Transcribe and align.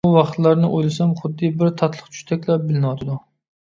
ئۇ 0.07 0.11
ۋاقىتلارنى 0.13 0.71
ئويلىسام 0.77 1.13
خۇددى 1.21 1.53
بىر 1.61 1.71
تاتلىق 1.85 2.11
چۈشتەكلا 2.19 2.61
بىلىنىۋاتىدۇ. 2.67 3.25